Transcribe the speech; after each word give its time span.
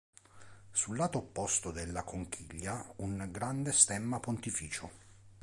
Sul 0.71 0.97
lato 0.97 1.19
opposto 1.19 1.69
della 1.69 2.01
conchiglia 2.01 2.83
un 2.95 3.27
grande 3.29 3.71
stemma 3.71 4.19
pontificio. 4.19 4.89